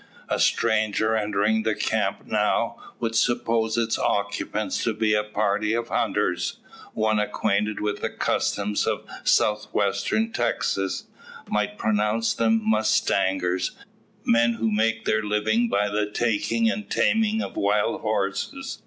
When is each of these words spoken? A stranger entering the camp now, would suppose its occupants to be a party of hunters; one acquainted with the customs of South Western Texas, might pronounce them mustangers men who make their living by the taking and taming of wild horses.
A 0.29 0.39
stranger 0.39 1.15
entering 1.15 1.61
the 1.61 1.75
camp 1.75 2.23
now, 2.25 2.75
would 2.99 3.15
suppose 3.15 3.77
its 3.77 3.99
occupants 3.99 4.83
to 4.83 4.95
be 4.95 5.13
a 5.13 5.23
party 5.23 5.75
of 5.75 5.89
hunters; 5.89 6.57
one 6.95 7.19
acquainted 7.19 7.79
with 7.79 8.01
the 8.01 8.09
customs 8.09 8.87
of 8.87 9.05
South 9.23 9.67
Western 9.75 10.31
Texas, 10.33 11.03
might 11.47 11.77
pronounce 11.77 12.33
them 12.33 12.67
mustangers 12.67 13.73
men 14.25 14.53
who 14.53 14.71
make 14.71 15.05
their 15.05 15.21
living 15.21 15.69
by 15.69 15.87
the 15.87 16.09
taking 16.09 16.67
and 16.67 16.89
taming 16.89 17.39
of 17.43 17.55
wild 17.55 18.01
horses. 18.01 18.79